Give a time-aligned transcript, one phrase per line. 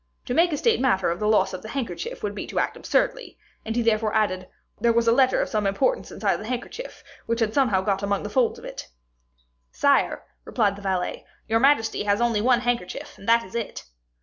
[0.25, 2.75] To make a state matter of the loss of the handkerchief would be to act
[2.75, 4.47] absurdly, and he therefore added,
[4.79, 8.23] "There was a letter of some importance inside the handkerchief, which had somehow got among
[8.23, 8.87] the folds of it."
[9.71, 13.83] "Sire," said the valet, "your majesty had only one handkerchief, and that is it."